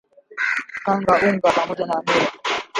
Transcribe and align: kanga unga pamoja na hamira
kanga 0.85 1.13
unga 1.27 1.49
pamoja 1.57 1.83
na 1.85 1.93
hamira 1.97 2.31